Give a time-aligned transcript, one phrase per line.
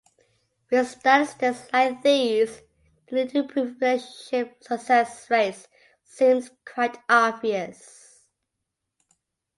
[0.71, 2.61] With statistics like these,
[3.05, 5.67] the need to improve relationship success rates
[6.03, 8.19] seems quite obvious.